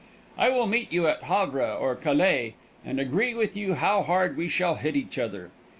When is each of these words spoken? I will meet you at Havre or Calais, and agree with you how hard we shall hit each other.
I 0.35 0.49
will 0.49 0.65
meet 0.65 0.91
you 0.91 1.05
at 1.05 1.25
Havre 1.25 1.73
or 1.73 1.95
Calais, 1.95 2.55
and 2.83 2.99
agree 2.99 3.35
with 3.35 3.55
you 3.55 3.75
how 3.75 4.01
hard 4.01 4.35
we 4.35 4.47
shall 4.49 4.73
hit 4.77 4.95
each 4.95 5.19
other. 5.19 5.51